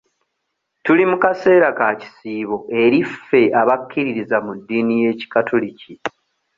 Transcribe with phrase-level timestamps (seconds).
[0.83, 5.93] Tuli mu kaseera ka kisiibo eri ffe abakkiririza mu ddiini y'ekikatoliki.